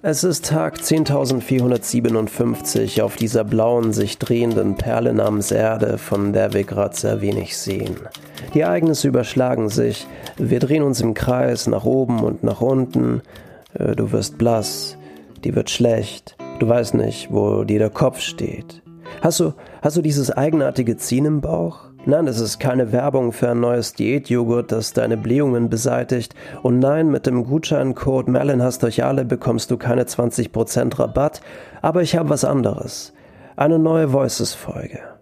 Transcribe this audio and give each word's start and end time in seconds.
Es 0.00 0.22
ist 0.22 0.46
Tag 0.46 0.76
10.457 0.76 3.02
auf 3.02 3.16
dieser 3.16 3.42
blauen, 3.42 3.92
sich 3.92 4.18
drehenden 4.18 4.76
Perle 4.76 5.12
namens 5.12 5.50
Erde, 5.50 5.98
von 5.98 6.32
der 6.32 6.52
wir 6.52 6.62
gerade 6.62 6.94
sehr 6.94 7.20
wenig 7.20 7.56
sehen. 7.56 7.96
Die 8.54 8.60
Ereignisse 8.60 9.08
überschlagen 9.08 9.68
sich, 9.68 10.06
wir 10.36 10.60
drehen 10.60 10.84
uns 10.84 11.00
im 11.00 11.14
Kreis 11.14 11.66
nach 11.66 11.84
oben 11.84 12.20
und 12.20 12.44
nach 12.44 12.60
unten, 12.60 13.22
äh, 13.74 13.96
du 13.96 14.12
wirst 14.12 14.38
blass, 14.38 14.96
die 15.42 15.56
wird 15.56 15.68
schlecht, 15.68 16.36
du 16.60 16.68
weißt 16.68 16.94
nicht, 16.94 17.32
wo 17.32 17.64
dir 17.64 17.80
der 17.80 17.90
Kopf 17.90 18.20
steht. 18.20 18.82
Hast 19.20 19.40
du, 19.40 19.52
hast 19.82 19.96
du 19.96 20.02
dieses 20.02 20.30
eigenartige 20.30 20.96
Ziehen 20.96 21.24
im 21.24 21.40
Bauch? 21.40 21.87
Nein, 22.08 22.26
es 22.26 22.40
ist 22.40 22.58
keine 22.58 22.90
Werbung 22.90 23.32
für 23.32 23.50
ein 23.50 23.60
neues 23.60 23.92
Diätjoghurt, 23.92 24.72
das 24.72 24.94
deine 24.94 25.18
Blähungen 25.18 25.68
beseitigt. 25.68 26.34
Und 26.62 26.78
nein, 26.78 27.10
mit 27.10 27.26
dem 27.26 27.44
Gutscheincode 27.44 28.28
Merlin 28.28 28.62
hast 28.62 28.82
euch 28.82 29.04
alle 29.04 29.26
bekommst 29.26 29.70
du 29.70 29.76
keine 29.76 30.04
20% 30.04 30.98
Rabatt. 30.98 31.42
Aber 31.82 32.00
ich 32.00 32.16
habe 32.16 32.30
was 32.30 32.46
anderes. 32.46 33.12
Eine 33.56 33.78
neue 33.78 34.10
Voices-Folge. 34.10 35.17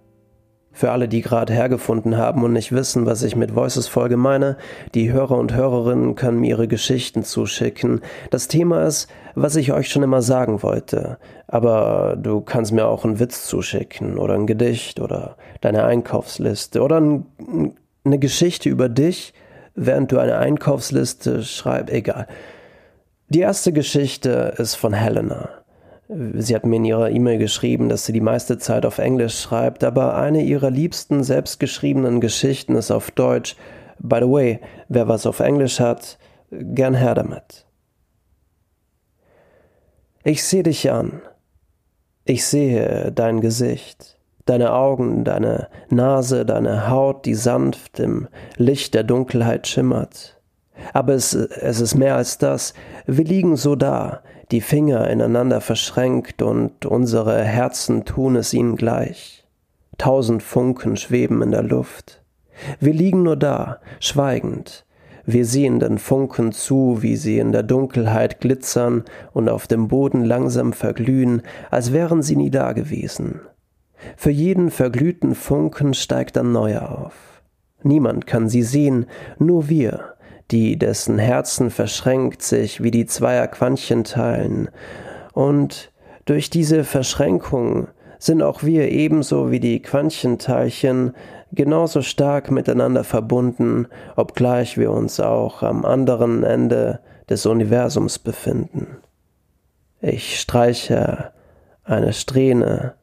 Für 0.77 0.91
alle, 0.91 1.09
die 1.09 1.23
gerade 1.23 1.55
hergefunden 1.55 2.19
haben 2.19 2.45
und 2.45 2.53
nicht 2.53 2.71
wissen, 2.71 3.07
was 3.07 3.23
ich 3.23 3.35
mit 3.35 3.55
Voices-Folge 3.55 4.19
meine, 4.19 4.59
die 4.95 5.11
Hörer 5.11 5.39
und 5.39 5.55
Hörerinnen 5.55 6.17
können 6.17 6.41
mir 6.41 6.51
ihre 6.51 6.69
Geschichten 6.69 7.25
zuschicken. 7.25 8.03
Das 8.31 8.47
Thema 8.47 8.83
ist, 8.85 9.09
was 9.35 9.57
ich 9.57 9.73
euch 9.73 9.89
schon 9.89 10.03
immer 10.03 10.21
sagen 10.21 10.63
wollte. 10.63 11.17
Aber 11.47 12.19
du 12.21 12.43
kannst 12.43 12.73
mir 12.73 12.89
auch 12.89 13.07
einen 13.07 13.19
Witz 13.19 13.47
zuschicken 13.47 14.19
oder 14.19 14.35
ein 14.35 14.47
Gedicht 14.47 15.01
oder 15.01 15.39
deine 15.63 15.85
Einkaufsliste 15.85 16.83
oder 16.83 17.01
ein, 17.01 17.25
eine 18.05 18.19
Geschichte 18.19 18.69
über 18.69 18.91
dich, 18.91 19.33
während 19.77 20.13
du 20.13 20.19
eine 20.19 20.37
Einkaufsliste 20.37 21.43
schreibst. 21.43 21.91
Egal. 21.91 22.27
Die 23.31 23.41
erste 23.41 23.73
Geschichte 23.73 24.53
ist 24.59 24.75
von 24.75 24.93
Helena. 24.93 25.49
Sie 26.09 26.55
hat 26.55 26.65
mir 26.65 26.77
in 26.77 26.85
ihrer 26.85 27.11
E-Mail 27.11 27.39
geschrieben, 27.39 27.89
dass 27.89 28.07
sie 28.07 28.13
die 28.13 28.21
meiste 28.21 28.59
Zeit 28.59 28.87
auf 28.87 28.99
Englisch 28.99 29.41
schreibt, 29.41 29.83
aber 29.83 30.17
eine 30.17 30.43
ihrer 30.43 30.71
liebsten 30.71 31.25
selbstgeschriebenen 31.25 32.21
Geschichten 32.21 32.77
ist 32.77 32.93
auf 32.93 33.11
Deutsch. 33.11 33.57
By 33.99 34.19
the 34.21 34.29
way, 34.29 34.61
wer 34.89 35.09
was 35.09 35.27
auf 35.27 35.41
Englisch 35.41 35.81
hat, 35.81 36.19
gern 36.51 36.95
her 36.95 37.15
damit. 37.15 37.67
Ich 40.23 40.45
sehe 40.45 40.63
dich 40.63 40.91
an. 40.91 41.23
Ich 42.25 42.45
sehe 42.45 43.13
dein 43.13 43.41
Gesicht, 43.41 44.19
deine 44.45 44.73
Augen, 44.73 45.25
deine 45.25 45.69
Nase, 45.89 46.45
deine 46.45 46.89
Haut, 46.89 47.25
die 47.25 47.35
sanft 47.35 47.99
im 48.01 48.29
Licht 48.57 48.95
der 48.95 49.05
Dunkelheit 49.05 49.67
schimmert. 49.67 50.36
Aber 50.93 51.15
es, 51.15 51.35
es 51.35 51.81
ist 51.81 51.95
mehr 51.95 52.17
als 52.17 52.39
das. 52.39 52.75
Wir 53.07 53.25
liegen 53.25 53.57
so 53.57 53.77
da, 53.77 54.23
die 54.51 54.61
Finger 54.61 55.09
ineinander 55.11 55.61
verschränkt 55.61 56.43
und 56.43 56.87
unsere 56.87 57.43
Herzen 57.43 58.05
tun 58.05 58.37
es 58.37 58.55
ihnen 58.55 58.77
gleich. 58.77 59.45
Tausend 59.99 60.43
Funken 60.43 60.97
schweben 60.97 61.43
in 61.43 61.51
der 61.51 61.63
Luft. 61.63 62.23
Wir 62.81 62.93
liegen 62.93 63.23
nur 63.23 63.37
da, 63.37 63.81
schweigend. 64.01 64.85
Wir 65.25 65.45
sehen 65.45 65.81
den 65.81 65.99
Funken 65.99 66.53
zu, 66.53 66.99
wie 67.01 67.17
sie 67.17 67.39
in 67.39 67.51
der 67.51 67.65
Dunkelheit 67.65 68.41
glitzern 68.41 69.05
und 69.33 69.49
auf 69.49 69.67
dem 69.67 69.89
Boden 69.89 70.25
langsam 70.25 70.73
verglühen, 70.73 71.43
als 71.71 71.93
wären 71.93 72.23
sie 72.23 72.37
nie 72.37 72.51
dagewesen. 72.51 73.41
Für 74.17 74.31
jeden 74.31 74.71
verglühten 74.71 75.35
Funken 75.35 75.95
steigt 75.95 76.39
ein 76.39 76.53
neuer 76.53 77.07
auf. 77.07 77.43
Niemand 77.83 78.27
kann 78.27 78.49
sie 78.49 78.63
sehen, 78.63 79.07
nur 79.39 79.69
wir, 79.69 80.16
die 80.51 80.79
dessen 80.79 81.19
Herzen 81.19 81.71
verschränkt 81.71 82.43
sich 82.43 82.83
wie 82.83 82.91
die 82.91 83.07
zweier 83.07 83.49
Quantchen 83.49 84.05
teilen. 84.05 84.69
Und 85.33 85.93
durch 86.25 86.51
diese 86.51 86.85
Verschränkung 86.85 87.89
sind 88.19 88.43
auch 88.43 88.63
wir 88.63 88.91
ebenso 88.91 89.51
wie 89.51 89.61
die 89.61 89.83
Quantenteilchen 89.83 91.15
genauso 91.53 92.03
stark 92.03 92.51
miteinander 92.51 93.05
verbunden, 93.05 93.87
obgleich 94.17 94.79
wir 94.79 94.91
uns 94.91 95.21
auch 95.21 95.63
am 95.63 95.85
anderen 95.85 96.43
Ende 96.43 97.01
des 97.29 97.47
Universums 97.47 98.19
befinden. 98.19 98.99
Ich 100.01 100.41
streiche 100.41 101.33
eine 101.85 102.13
Strähne 102.13 102.95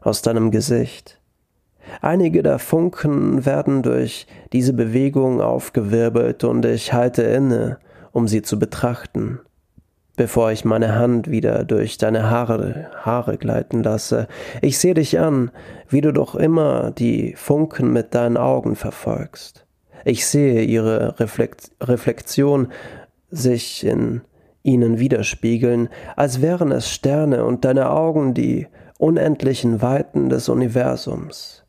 aus 0.00 0.22
deinem 0.22 0.50
Gesicht, 0.50 1.19
Einige 2.00 2.42
der 2.42 2.58
Funken 2.58 3.44
werden 3.44 3.82
durch 3.82 4.26
diese 4.52 4.72
Bewegung 4.72 5.40
aufgewirbelt 5.40 6.44
und 6.44 6.64
ich 6.64 6.92
halte 6.92 7.22
inne, 7.22 7.78
um 8.12 8.28
sie 8.28 8.42
zu 8.42 8.58
betrachten, 8.58 9.40
bevor 10.16 10.52
ich 10.52 10.64
meine 10.64 10.94
Hand 10.94 11.30
wieder 11.30 11.64
durch 11.64 11.98
deine 11.98 12.30
Haare, 12.30 12.90
Haare 13.02 13.38
gleiten 13.38 13.82
lasse. 13.82 14.28
Ich 14.62 14.78
sehe 14.78 14.94
dich 14.94 15.18
an, 15.18 15.50
wie 15.88 16.00
du 16.00 16.12
doch 16.12 16.34
immer 16.34 16.90
die 16.90 17.34
Funken 17.36 17.92
mit 17.92 18.14
deinen 18.14 18.36
Augen 18.36 18.76
verfolgst. 18.76 19.66
Ich 20.04 20.26
sehe 20.26 20.62
ihre 20.62 21.20
Reflekt 21.20 21.70
Reflexion 21.82 22.68
sich 23.30 23.84
in 23.84 24.22
ihnen 24.62 24.98
widerspiegeln, 24.98 25.88
als 26.16 26.42
wären 26.42 26.72
es 26.72 26.90
Sterne 26.90 27.44
und 27.44 27.64
deine 27.64 27.90
Augen 27.90 28.34
die 28.34 28.66
unendlichen 28.98 29.80
Weiten 29.80 30.28
des 30.28 30.48
Universums. 30.48 31.64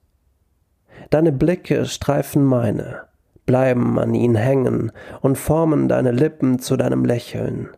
Deine 1.09 1.31
Blicke 1.31 1.85
streifen 1.85 2.44
meine, 2.44 3.01
bleiben 3.45 4.00
an 4.00 4.13
ihnen 4.13 4.35
hängen 4.35 4.91
und 5.22 5.38
formen 5.38 5.88
deine 5.88 6.12
Lippen 6.12 6.59
zu 6.59 6.78
deinem 6.78 7.06
Lächeln. 7.06 7.69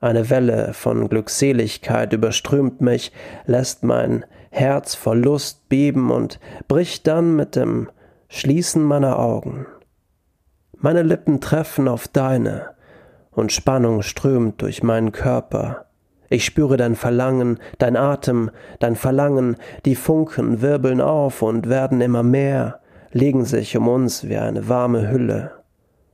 Eine 0.00 0.30
Welle 0.30 0.72
von 0.72 1.08
Glückseligkeit 1.08 2.12
überströmt 2.12 2.80
mich, 2.80 3.12
lässt 3.46 3.84
mein 3.84 4.24
Herz 4.50 4.94
vor 4.94 5.14
Lust 5.14 5.68
beben 5.68 6.10
und 6.10 6.40
bricht 6.68 7.06
dann 7.06 7.36
mit 7.36 7.54
dem 7.54 7.90
Schließen 8.28 8.82
meiner 8.82 9.18
Augen. 9.18 9.66
Meine 10.76 11.02
Lippen 11.02 11.40
treffen 11.40 11.88
auf 11.88 12.08
deine, 12.08 12.70
und 13.30 13.52
Spannung 13.52 14.02
strömt 14.02 14.62
durch 14.62 14.82
meinen 14.82 15.12
Körper. 15.12 15.86
Ich 16.32 16.44
spüre 16.44 16.76
dein 16.76 16.94
Verlangen, 16.94 17.58
dein 17.78 17.96
Atem, 17.96 18.52
dein 18.78 18.94
Verlangen, 18.94 19.56
die 19.84 19.96
Funken 19.96 20.62
wirbeln 20.62 21.00
auf 21.00 21.42
und 21.42 21.68
werden 21.68 22.00
immer 22.00 22.22
mehr, 22.22 22.80
legen 23.10 23.44
sich 23.44 23.76
um 23.76 23.88
uns 23.88 24.28
wie 24.28 24.36
eine 24.36 24.68
warme 24.68 25.10
Hülle. 25.10 25.50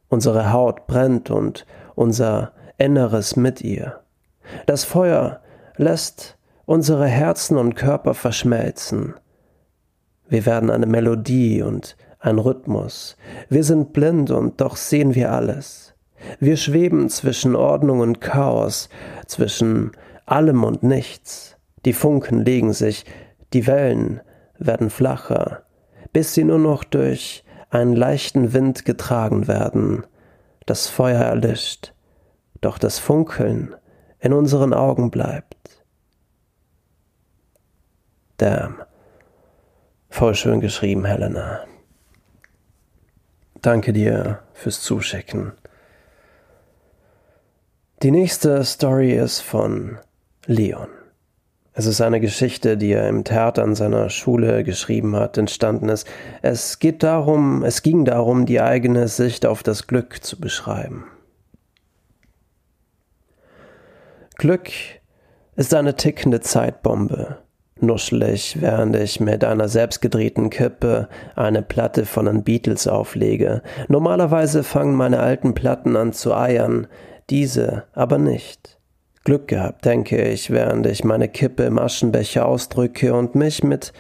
Unsere 0.09 0.53
Haut 0.53 0.87
brennt 0.87 1.31
und 1.31 1.67
unser 1.95 2.53
Inneres 2.79 3.37
mit 3.37 3.61
ihr. 3.61 4.01
Das 4.65 4.85
Feuer 4.85 5.41
lässt 5.77 6.39
unsere 6.65 7.07
Herzen 7.07 7.59
und 7.59 7.75
Körper 7.75 8.15
verschmelzen. 8.15 9.15
Wir 10.29 10.47
werden 10.47 10.71
eine 10.71 10.87
Melodie 10.87 11.61
und 11.61 11.95
ein 12.21 12.39
Rhythmus. 12.39 13.19
Wir 13.51 13.65
sind 13.65 13.93
blind 13.93 14.31
und 14.31 14.63
doch 14.63 14.77
sehen 14.77 15.15
wir 15.15 15.31
alles. 15.31 15.95
Wir 16.41 16.57
schweben 16.57 17.09
zwischen 17.09 17.57
Ordnung 17.57 18.01
und 18.01 18.21
Chaos, 18.21 18.89
zwischen 19.27 19.93
allem 20.25 20.65
und 20.65 20.83
nichts. 20.83 21.57
Die 21.85 21.93
Funken 21.93 22.45
legen 22.45 22.73
sich, 22.73 23.05
die 23.53 23.67
Wellen 23.67 24.21
werden 24.59 24.91
flacher, 24.91 25.63
bis 26.13 26.35
sie 26.35 26.45
nur 26.45 26.59
noch 26.59 26.85
durch 26.85 27.45
einen 27.71 27.95
leichten 27.95 28.53
Wind 28.53 28.85
getragen 28.85 29.49
werden. 29.49 30.05
Das 30.67 30.89
Feuer 30.89 31.23
erlischt, 31.23 31.93
doch 32.61 32.79
das 32.79 32.99
Funkeln 32.99 33.75
in 34.19 34.33
unseren 34.33 34.73
Augen 34.73 35.11
bleibt. 35.11 35.85
Damn. 38.39 38.83
Voll 40.11 40.35
schön 40.35 40.61
geschrieben, 40.61 41.05
Helena. 41.05 41.61
Danke 43.61 43.93
dir 43.93 44.43
fürs 44.55 44.81
Zuschicken. 44.81 45.53
Die 48.03 48.11
nächste 48.11 48.63
Story 48.63 49.15
ist 49.15 49.41
von 49.41 49.97
Leon. 50.45 50.89
Es 51.73 51.87
ist 51.87 52.03
eine 52.03 52.21
Geschichte, 52.21 52.77
die 52.77 52.93
er 52.93 53.09
im 53.09 53.25
Theater 53.25 53.63
an 53.63 53.75
seiner 53.75 54.11
Schule 54.11 54.65
geschrieben 54.65 55.17
hat, 55.17 55.39
entstanden 55.39 55.89
ist. 55.89 56.07
Es 56.43 56.79
geht 56.79 57.03
darum, 57.03 57.65
es 57.65 57.81
ging 57.81 58.05
darum, 58.05 58.45
die 58.45 58.61
eigene 58.61 59.09
Sicht 59.09 59.47
auf 59.47 59.63
das 59.63 59.87
Glück 59.87 60.23
zu 60.23 60.39
beschreiben. 60.39 61.05
Glück 64.35 64.69
ist 65.57 65.73
eine 65.73 65.97
tickende 65.97 66.41
Zeitbombe. 66.41 67.39
Nuschelig, 67.81 68.61
während 68.61 68.95
ich 68.97 69.21
mit 69.21 69.43
einer 69.43 69.69
selbstgedrehten 69.69 70.51
Kippe 70.51 71.09
eine 71.35 71.63
Platte 71.63 72.05
von 72.05 72.27
den 72.27 72.45
Beatles 72.45 72.89
auflege. 72.89 73.63
Normalerweise 73.89 74.65
fangen 74.65 74.95
meine 74.95 75.21
alten 75.21 75.55
Platten 75.55 75.97
an 75.97 76.13
zu 76.13 76.35
eiern, 76.35 76.89
diese 77.31 77.85
aber 77.93 78.19
nicht. 78.19 78.79
Glück 79.25 79.49
gehabt, 79.49 79.85
denke 79.85 80.23
ich, 80.23 80.51
während 80.51 80.87
ich 80.87 81.03
meine 81.05 81.29
Kippe 81.29 81.65
im 81.65 81.79
Aschenbecher 81.79 82.47
ausdrücke 82.47 83.13
und 83.13 83.35
mich 83.35 83.65
mit 83.65 83.93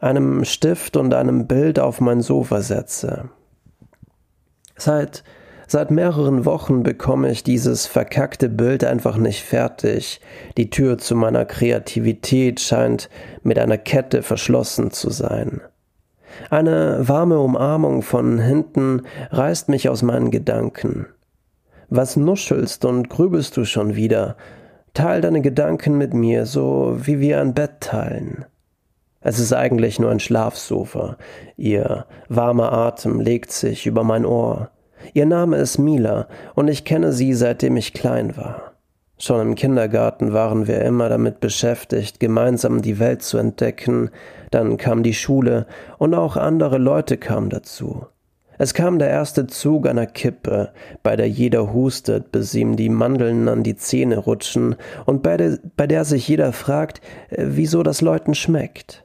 einem 0.00 0.44
Stift 0.44 0.96
und 0.96 1.14
einem 1.14 1.46
Bild 1.46 1.80
auf 1.80 2.00
mein 2.00 2.20
Sofa 2.20 2.60
setze. 2.60 3.30
Seit, 4.76 5.24
Seit 5.70 5.90
mehreren 5.90 6.46
Wochen 6.46 6.82
bekomme 6.82 7.30
ich 7.30 7.44
dieses 7.44 7.84
verkackte 7.84 8.48
Bild 8.48 8.84
einfach 8.84 9.18
nicht 9.18 9.42
fertig. 9.42 10.18
Die 10.56 10.70
Tür 10.70 10.96
zu 10.96 11.14
meiner 11.14 11.44
Kreativität 11.44 12.58
scheint 12.58 13.10
mit 13.42 13.58
einer 13.58 13.76
Kette 13.76 14.22
verschlossen 14.22 14.92
zu 14.92 15.10
sein. 15.10 15.60
Eine 16.48 17.06
warme 17.06 17.38
Umarmung 17.38 18.00
von 18.00 18.38
hinten 18.38 19.02
reißt 19.30 19.68
mich 19.68 19.90
aus 19.90 20.00
meinen 20.00 20.30
Gedanken. 20.30 21.06
Was 21.90 22.16
nuschelst 22.16 22.84
und 22.84 23.08
grübelst 23.08 23.56
du 23.56 23.64
schon 23.64 23.96
wieder? 23.96 24.36
Teil 24.92 25.22
deine 25.22 25.40
Gedanken 25.40 25.96
mit 25.96 26.12
mir, 26.12 26.44
so 26.44 26.98
wie 27.00 27.18
wir 27.18 27.40
ein 27.40 27.54
Bett 27.54 27.80
teilen. 27.80 28.44
Es 29.20 29.38
ist 29.38 29.54
eigentlich 29.54 29.98
nur 29.98 30.10
ein 30.10 30.20
Schlafsofa. 30.20 31.16
Ihr 31.56 32.04
warmer 32.28 32.72
Atem 32.72 33.20
legt 33.20 33.52
sich 33.52 33.86
über 33.86 34.04
mein 34.04 34.26
Ohr. 34.26 34.70
Ihr 35.14 35.24
Name 35.24 35.56
ist 35.56 35.78
Mila 35.78 36.28
und 36.54 36.68
ich 36.68 36.84
kenne 36.84 37.12
sie 37.12 37.32
seitdem 37.32 37.76
ich 37.78 37.94
klein 37.94 38.36
war. 38.36 38.74
Schon 39.16 39.40
im 39.40 39.54
Kindergarten 39.54 40.34
waren 40.34 40.68
wir 40.68 40.82
immer 40.82 41.08
damit 41.08 41.40
beschäftigt, 41.40 42.20
gemeinsam 42.20 42.82
die 42.82 42.98
Welt 42.98 43.22
zu 43.22 43.38
entdecken, 43.38 44.10
dann 44.50 44.76
kam 44.76 45.02
die 45.02 45.14
Schule 45.14 45.66
und 45.96 46.14
auch 46.14 46.36
andere 46.36 46.76
Leute 46.76 47.16
kamen 47.16 47.50
dazu. 47.50 48.06
Es 48.58 48.74
kam 48.74 48.98
der 48.98 49.08
erste 49.08 49.46
Zug 49.46 49.86
einer 49.86 50.06
Kippe, 50.06 50.72
bei 51.04 51.14
der 51.14 51.28
jeder 51.28 51.72
hustet, 51.72 52.32
bis 52.32 52.54
ihm 52.54 52.74
die 52.76 52.88
Mandeln 52.88 53.48
an 53.48 53.62
die 53.62 53.76
Zähne 53.76 54.18
rutschen 54.18 54.74
und 55.06 55.22
bei 55.22 55.36
der, 55.36 55.58
bei 55.76 55.86
der 55.86 56.04
sich 56.04 56.26
jeder 56.26 56.52
fragt, 56.52 57.00
äh, 57.30 57.44
wieso 57.46 57.84
das 57.84 58.00
Leuten 58.00 58.34
schmeckt. 58.34 59.04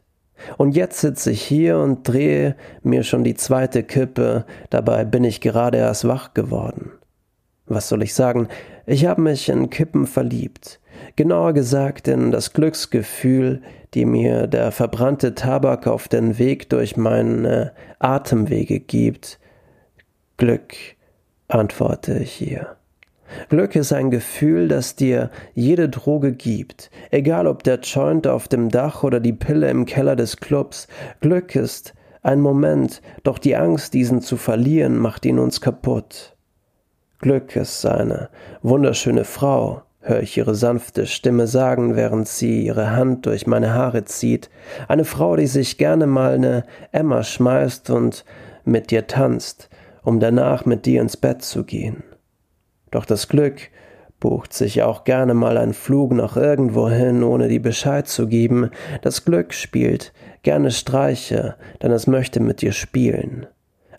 Und 0.57 0.75
jetzt 0.75 0.99
sitze 0.99 1.31
ich 1.31 1.41
hier 1.41 1.77
und 1.77 2.07
drehe 2.07 2.55
mir 2.81 3.03
schon 3.03 3.23
die 3.23 3.35
zweite 3.35 3.83
Kippe, 3.83 4.45
dabei 4.71 5.05
bin 5.05 5.23
ich 5.23 5.39
gerade 5.39 5.77
erst 5.77 6.07
wach 6.07 6.33
geworden. 6.33 6.91
Was 7.65 7.87
soll 7.87 8.03
ich 8.03 8.13
sagen? 8.13 8.49
Ich 8.85 9.05
habe 9.05 9.21
mich 9.21 9.47
in 9.47 9.69
Kippen 9.69 10.05
verliebt. 10.05 10.81
Genauer 11.15 11.53
gesagt 11.53 12.07
in 12.07 12.31
das 12.31 12.53
Glücksgefühl, 12.53 13.61
die 13.93 14.05
mir 14.05 14.47
der 14.47 14.71
verbrannte 14.71 15.35
Tabak 15.35 15.87
auf 15.87 16.07
den 16.07 16.37
Weg 16.39 16.69
durch 16.69 16.97
meine 16.97 17.71
Atemwege 17.99 18.79
gibt. 18.79 19.39
Glück, 20.37 20.73
antworte 21.47 22.17
ich 22.17 22.31
hier. 22.31 22.75
Glück 23.49 23.75
ist 23.75 23.93
ein 23.93 24.11
Gefühl, 24.11 24.67
das 24.67 24.95
dir 24.95 25.29
jede 25.53 25.89
Droge 25.89 26.33
gibt, 26.33 26.89
egal 27.11 27.47
ob 27.47 27.63
der 27.63 27.79
Joint 27.79 28.27
auf 28.27 28.47
dem 28.47 28.69
Dach 28.69 29.03
oder 29.03 29.19
die 29.19 29.33
Pille 29.33 29.69
im 29.69 29.85
Keller 29.85 30.15
des 30.15 30.37
Clubs. 30.37 30.87
Glück 31.21 31.55
ist 31.55 31.93
ein 32.21 32.41
Moment, 32.41 33.01
doch 33.23 33.37
die 33.37 33.55
Angst, 33.55 33.93
diesen 33.93 34.21
zu 34.21 34.37
verlieren, 34.37 34.97
macht 34.97 35.25
ihn 35.25 35.39
uns 35.39 35.61
kaputt. 35.61 36.35
Glück 37.19 37.55
ist 37.55 37.85
eine 37.85 38.29
wunderschöne 38.61 39.25
Frau, 39.25 39.83
höre 40.01 40.21
ich 40.21 40.37
ihre 40.37 40.55
sanfte 40.55 41.05
Stimme 41.05 41.47
sagen, 41.47 41.95
während 41.95 42.27
sie 42.27 42.65
ihre 42.65 42.91
Hand 42.91 43.25
durch 43.25 43.47
meine 43.47 43.73
Haare 43.73 44.05
zieht, 44.05 44.49
eine 44.87 45.05
Frau, 45.05 45.35
die 45.35 45.47
sich 45.47 45.77
gerne 45.77 46.07
mal 46.07 46.33
eine 46.33 46.63
Emma 46.91 47.23
schmeißt 47.23 47.89
und 47.89 48.25
mit 48.65 48.91
dir 48.91 49.07
tanzt, 49.07 49.69
um 50.03 50.19
danach 50.19 50.65
mit 50.65 50.85
dir 50.85 51.01
ins 51.01 51.17
Bett 51.17 51.41
zu 51.41 51.63
gehen. 51.63 52.03
Doch 52.91 53.05
das 53.05 53.27
Glück 53.27 53.69
bucht 54.19 54.53
sich 54.53 54.83
auch 54.83 55.03
gerne 55.03 55.33
mal 55.33 55.57
ein 55.57 55.73
Flug 55.73 56.13
nach 56.13 56.37
irgendwohin, 56.37 57.23
ohne 57.23 57.49
die 57.49 57.59
Bescheid 57.59 58.07
zu 58.07 58.27
geben. 58.27 58.69
Das 59.01 59.25
Glück 59.25 59.53
spielt 59.53 60.13
gerne 60.43 60.71
Streiche, 60.71 61.55
denn 61.81 61.91
es 61.91 62.07
möchte 62.07 62.39
mit 62.39 62.61
dir 62.61 62.71
spielen. 62.71 63.47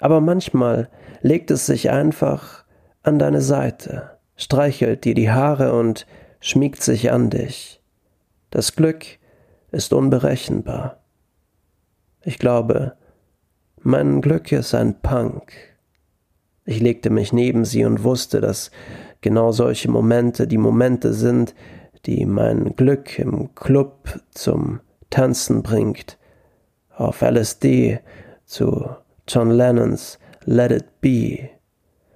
Aber 0.01 0.21
manchmal 0.21 0.89
legt 1.21 1.51
es 1.51 1.67
sich 1.67 1.91
einfach 1.91 2.65
an 3.03 3.19
deine 3.19 3.43
Seite, 3.43 4.12
streichelt 4.37 5.05
dir 5.05 5.15
die 5.15 5.31
Haare 5.31 5.75
und 5.75 6.06
schmiegt 6.41 6.83
sich 6.83 7.12
an 7.12 7.31
dich. 7.31 7.83
Das 8.51 8.77
Glück 8.77 9.05
ist 9.73 9.93
unberechenbar. 9.93 11.03
Ich 12.23 12.39
glaube, 12.39 12.97
mein 13.83 14.23
Glück 14.23 14.53
ist 14.53 14.75
ein 14.75 15.03
Punk. 15.03 15.53
Ich 16.64 16.81
legte 16.81 17.11
mich 17.11 17.32
neben 17.32 17.64
sie 17.64 17.84
und 17.84 18.05
wusste, 18.05 18.40
dass 18.40 18.70
genau 19.20 19.52
solche 19.52 19.90
Momente 19.90 20.46
die 20.46 20.58
Momente 20.58 21.12
sind, 21.12 21.55
die 22.06 22.25
mein 22.26 22.75
Glück 22.76 23.19
im 23.19 23.55
Club 23.55 24.20
zum 24.31 24.81
Tanzen 25.11 25.62
bringt, 25.62 26.19
auf 26.96 27.22
LSD 27.22 28.00
zu 28.44 28.88
John 29.28 29.50
Lennons 29.50 30.19
Let 30.44 30.70
It 30.70 31.00
Be, 31.00 31.50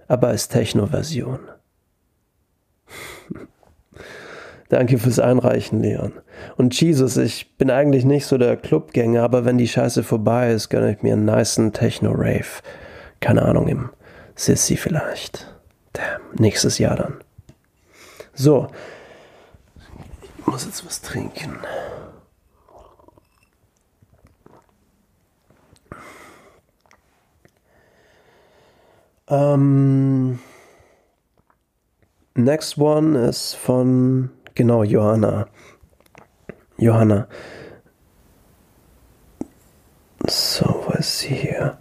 aber 0.06 0.28
als 0.28 0.48
Techno-Version. 0.48 1.40
Danke 4.68 4.98
fürs 4.98 5.18
Einreichen, 5.18 5.80
Leon. 5.80 6.12
Und 6.56 6.78
Jesus, 6.78 7.16
ich 7.16 7.56
bin 7.56 7.70
eigentlich 7.70 8.04
nicht 8.04 8.26
so 8.26 8.36
der 8.36 8.56
Clubgänger, 8.56 9.22
aber 9.22 9.46
wenn 9.46 9.56
die 9.56 9.68
Scheiße 9.68 10.02
vorbei 10.02 10.52
ist, 10.52 10.68
gönne 10.68 10.92
ich 10.92 11.02
mir 11.02 11.14
einen 11.14 11.24
niceen 11.24 11.72
Techno-Rave. 11.72 12.62
Keine 13.20 13.42
Ahnung, 13.42 13.68
im 13.68 13.90
Sissy 14.38 14.76
vielleicht. 14.76 15.52
Damn, 15.92 16.20
nächstes 16.34 16.78
Jahr 16.78 16.94
dann. 16.94 17.24
So. 18.34 18.68
Ich 20.38 20.46
muss 20.46 20.64
jetzt 20.64 20.86
was 20.86 21.02
trinken. 21.02 21.58
Ähm, 29.26 30.38
next 32.34 32.78
one 32.78 33.18
ist 33.28 33.54
von, 33.56 34.30
genau, 34.54 34.84
Johanna. 34.84 35.48
Johanna. 36.76 37.26
So, 40.28 40.84
wo 40.86 40.92
ist 40.92 41.18
sie 41.18 41.34
hier? 41.34 41.78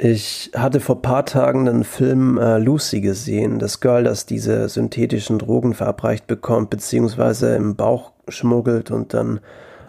Ich 0.00 0.52
hatte 0.54 0.78
vor 0.78 1.02
paar 1.02 1.26
Tagen 1.26 1.68
einen 1.68 1.82
Film 1.82 2.38
äh, 2.38 2.58
Lucy 2.58 3.00
gesehen, 3.00 3.58
das 3.58 3.80
Girl, 3.80 4.04
das 4.04 4.26
diese 4.26 4.68
synthetischen 4.68 5.40
Drogen 5.40 5.74
verabreicht 5.74 6.28
bekommt, 6.28 6.70
beziehungsweise 6.70 7.56
im 7.56 7.74
Bauch 7.74 8.12
schmuggelt 8.28 8.92
und 8.92 9.12
dann 9.12 9.40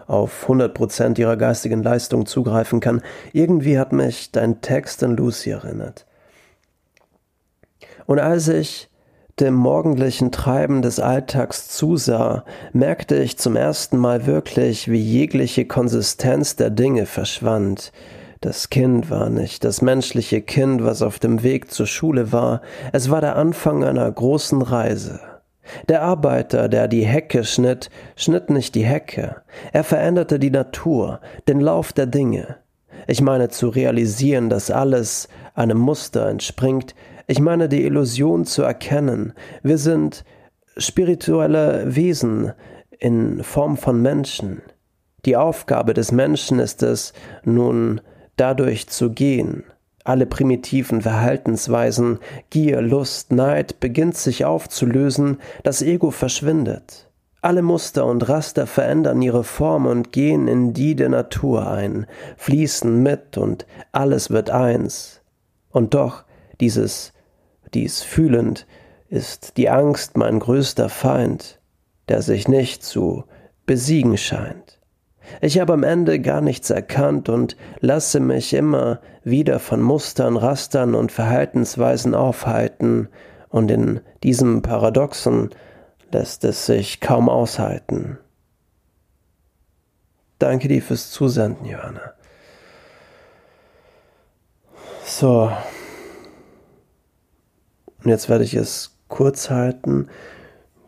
auf 0.08 0.48
100% 0.48 1.16
ihrer 1.20 1.36
geistigen 1.36 1.84
Leistung 1.84 2.26
zugreifen 2.26 2.80
kann. 2.80 3.02
Irgendwie 3.32 3.78
hat 3.78 3.92
mich 3.92 4.32
dein 4.32 4.60
Text 4.60 5.04
an 5.04 5.16
Lucy 5.16 5.50
erinnert. 5.50 6.06
Und 8.06 8.18
als 8.18 8.48
ich 8.48 8.90
dem 9.38 9.54
morgendlichen 9.54 10.32
Treiben 10.32 10.82
des 10.82 10.98
Alltags 10.98 11.68
zusah, 11.68 12.44
merkte 12.72 13.14
ich 13.14 13.38
zum 13.38 13.54
ersten 13.54 13.96
Mal 13.96 14.26
wirklich, 14.26 14.90
wie 14.90 15.00
jegliche 15.00 15.66
Konsistenz 15.66 16.56
der 16.56 16.70
Dinge 16.70 17.06
verschwand, 17.06 17.92
das 18.40 18.70
Kind 18.70 19.10
war 19.10 19.28
nicht 19.28 19.64
das 19.64 19.82
menschliche 19.82 20.40
Kind, 20.40 20.82
was 20.82 21.02
auf 21.02 21.18
dem 21.18 21.42
Weg 21.42 21.70
zur 21.70 21.86
Schule 21.86 22.32
war, 22.32 22.62
es 22.92 23.10
war 23.10 23.20
der 23.20 23.36
Anfang 23.36 23.84
einer 23.84 24.10
großen 24.10 24.62
Reise. 24.62 25.20
Der 25.88 26.02
Arbeiter, 26.02 26.68
der 26.68 26.88
die 26.88 27.04
Hecke 27.04 27.44
schnitt, 27.44 27.90
schnitt 28.16 28.48
nicht 28.48 28.74
die 28.74 28.84
Hecke, 28.84 29.42
er 29.72 29.84
veränderte 29.84 30.38
die 30.38 30.50
Natur, 30.50 31.20
den 31.48 31.60
Lauf 31.60 31.92
der 31.92 32.06
Dinge. 32.06 32.56
Ich 33.06 33.20
meine 33.20 33.50
zu 33.50 33.68
realisieren, 33.68 34.48
dass 34.48 34.70
alles 34.70 35.28
einem 35.54 35.78
Muster 35.78 36.26
entspringt, 36.26 36.94
ich 37.26 37.40
meine 37.40 37.68
die 37.68 37.84
Illusion 37.84 38.46
zu 38.46 38.62
erkennen, 38.62 39.34
wir 39.62 39.78
sind 39.78 40.24
spirituelle 40.78 41.94
Wesen 41.94 42.52
in 42.98 43.44
Form 43.44 43.76
von 43.76 44.00
Menschen. 44.00 44.62
Die 45.26 45.36
Aufgabe 45.36 45.92
des 45.92 46.10
Menschen 46.10 46.58
ist 46.58 46.82
es, 46.82 47.12
nun 47.44 48.00
dadurch 48.40 48.88
zu 48.88 49.10
gehen. 49.10 49.64
Alle 50.02 50.24
primitiven 50.24 51.02
Verhaltensweisen, 51.02 52.18
Gier, 52.48 52.80
Lust, 52.80 53.32
Neid 53.32 53.80
beginnt 53.80 54.16
sich 54.16 54.46
aufzulösen, 54.46 55.38
das 55.62 55.82
Ego 55.82 56.10
verschwindet. 56.10 57.10
Alle 57.42 57.62
Muster 57.62 58.06
und 58.06 58.28
Raster 58.28 58.66
verändern 58.66 59.20
ihre 59.22 59.44
Form 59.44 59.86
und 59.86 60.12
gehen 60.12 60.48
in 60.48 60.72
die 60.72 60.94
der 60.94 61.10
Natur 61.10 61.70
ein, 61.70 62.06
fließen 62.36 63.02
mit 63.02 63.36
und 63.36 63.66
alles 63.92 64.30
wird 64.30 64.50
eins. 64.50 65.20
Und 65.70 65.94
doch, 65.94 66.24
dieses, 66.60 67.12
dies 67.72 68.02
fühlend, 68.02 68.66
ist 69.08 69.56
die 69.56 69.68
Angst 69.70 70.16
mein 70.16 70.38
größter 70.38 70.88
Feind, 70.88 71.60
der 72.08 72.22
sich 72.22 72.48
nicht 72.48 72.82
zu 72.82 73.24
besiegen 73.66 74.16
scheint. 74.16 74.79
Ich 75.40 75.58
habe 75.58 75.72
am 75.72 75.82
Ende 75.82 76.20
gar 76.20 76.40
nichts 76.40 76.70
erkannt 76.70 77.28
und 77.28 77.56
lasse 77.80 78.20
mich 78.20 78.54
immer 78.54 79.00
wieder 79.24 79.58
von 79.58 79.80
Mustern, 79.80 80.36
Rastern 80.36 80.94
und 80.94 81.12
Verhaltensweisen 81.12 82.14
aufhalten, 82.14 83.08
und 83.50 83.70
in 83.70 84.00
diesem 84.22 84.62
Paradoxon 84.62 85.50
lässt 86.12 86.44
es 86.44 86.66
sich 86.66 87.00
kaum 87.00 87.28
aushalten. 87.28 88.18
Danke 90.38 90.68
dir 90.68 90.80
fürs 90.80 91.10
Zusenden, 91.10 91.66
Johanna. 91.66 92.14
So. 95.04 95.52
Und 98.02 98.08
jetzt 98.08 98.28
werde 98.28 98.44
ich 98.44 98.54
es 98.54 98.96
kurz 99.08 99.50
halten. 99.50 100.08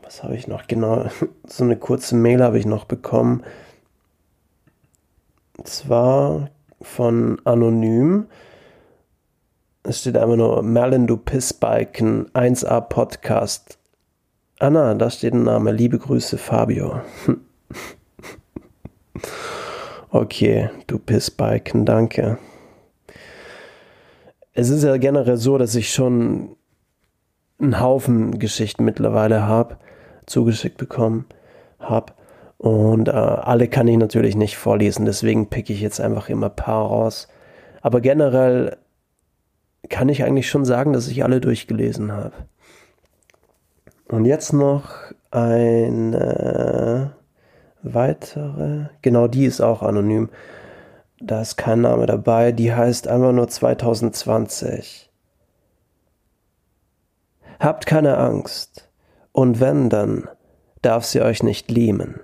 Was 0.03 0.23
habe 0.23 0.37
ich 0.37 0.47
noch 0.47 0.67
genau? 0.67 1.07
So 1.47 1.65
eine 1.65 1.77
kurze 1.77 2.15
Mail 2.15 2.43
habe 2.43 2.59
ich 2.59 2.65
noch 2.65 2.85
bekommen. 2.87 3.43
Zwar 5.65 6.51
von 6.81 7.41
Anonym. 7.45 8.27
Es 9.85 10.01
steht 10.01 10.17
einfach 10.17 10.37
nur 10.37 10.63
Merlin, 10.63 11.07
du 11.07 11.17
Pissbalken, 11.17 12.29
1A 12.31 12.81
Podcast. 12.81 13.79
Anna, 14.59 14.95
da 14.95 15.11
steht 15.11 15.35
ein 15.35 15.45
Name. 15.45 15.73
Liebe 15.73 15.99
Grüße, 15.99 16.39
Fabio. 16.39 17.01
okay, 20.11 20.71
du 20.87 20.99
Pissbalken, 20.99 21.85
danke. 21.85 22.39
Es 24.53 24.69
ist 24.69 24.83
ja 24.85 24.97
generell 24.97 25.37
so, 25.37 25.59
dass 25.59 25.75
ich 25.75 25.93
schon 25.93 26.57
einen 27.59 27.81
Haufen 27.81 28.39
Geschichten 28.39 28.85
mittlerweile 28.85 29.47
habe, 29.47 29.79
zugeschickt 30.27 30.77
bekommen 30.77 31.27
habe. 31.79 32.13
Und 32.63 33.09
äh, 33.09 33.11
alle 33.11 33.67
kann 33.67 33.89
ich 33.89 33.97
natürlich 33.97 34.37
nicht 34.37 34.57
vorlesen, 34.57 35.05
deswegen 35.05 35.49
picke 35.49 35.73
ich 35.73 35.81
jetzt 35.81 36.01
einfach 36.01 36.29
immer 36.29 36.47
ein 36.47 36.55
paar 36.55 36.87
raus. 36.87 37.27
Aber 37.81 38.01
generell 38.01 38.77
kann 39.89 40.09
ich 40.09 40.23
eigentlich 40.23 40.49
schon 40.49 40.65
sagen, 40.65 40.93
dass 40.93 41.09
ich 41.09 41.25
alle 41.25 41.41
durchgelesen 41.41 42.13
habe. 42.13 42.35
Und 44.07 44.27
jetzt 44.27 44.53
noch 44.53 44.93
eine 45.33 47.15
weitere, 47.83 48.87
genau 49.03 49.27
die 49.27 49.47
ist 49.47 49.61
auch 49.61 49.83
anonym. 49.83 50.31
Da 51.21 51.41
ist 51.41 51.57
kein 51.57 51.81
Name 51.81 52.07
dabei, 52.07 52.53
die 52.53 52.73
heißt 52.73 53.09
einfach 53.09 53.33
nur 53.33 53.49
2020. 53.49 55.11
Habt 57.59 57.87
keine 57.87 58.19
Angst, 58.19 58.89
und 59.33 59.59
wenn, 59.59 59.89
dann 59.89 60.29
darf 60.83 61.05
sie 61.05 61.23
euch 61.23 61.43
nicht 61.43 61.73
liemen. 61.73 62.21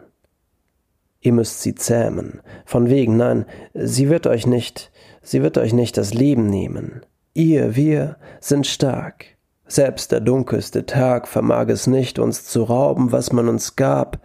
Ihr 1.28 1.34
müsst 1.34 1.60
sie 1.60 1.74
zähmen, 1.74 2.40
von 2.64 2.88
wegen, 2.88 3.18
nein, 3.18 3.44
sie 3.74 4.08
wird 4.08 4.26
euch 4.26 4.46
nicht, 4.46 4.90
sie 5.20 5.42
wird 5.42 5.58
euch 5.58 5.74
nicht 5.74 5.98
das 5.98 6.14
Leben 6.14 6.48
nehmen. 6.48 7.02
Ihr, 7.34 7.76
wir 7.76 8.16
sind 8.40 8.66
stark. 8.66 9.36
Selbst 9.66 10.10
der 10.10 10.20
dunkelste 10.20 10.86
Tag 10.86 11.28
vermag 11.28 11.68
es 11.68 11.86
nicht, 11.86 12.18
uns 12.18 12.46
zu 12.46 12.62
rauben, 12.62 13.12
was 13.12 13.30
man 13.30 13.46
uns 13.46 13.76
gab, 13.76 14.22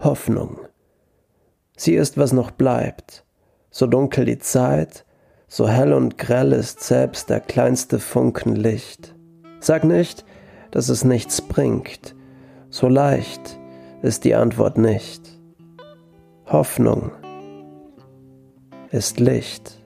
Hoffnung. 0.00 0.58
Sie 1.76 1.94
ist, 1.94 2.18
was 2.18 2.32
noch 2.32 2.50
bleibt. 2.50 3.24
So 3.70 3.86
dunkel 3.86 4.24
die 4.24 4.40
Zeit, 4.40 5.04
so 5.46 5.68
hell 5.68 5.92
und 5.92 6.18
grell 6.18 6.50
ist 6.50 6.82
selbst 6.82 7.30
der 7.30 7.38
kleinste 7.38 8.00
Funken 8.00 8.56
Licht. 8.56 9.14
Sag 9.60 9.84
nicht, 9.84 10.24
dass 10.72 10.88
es 10.88 11.04
nichts 11.04 11.42
bringt. 11.42 12.16
So 12.70 12.88
leicht 12.88 13.56
ist 14.02 14.24
die 14.24 14.34
Antwort 14.34 14.78
nicht. 14.78 15.39
Hoffnung 16.52 17.12
ist 18.90 19.20
Licht. 19.20 19.79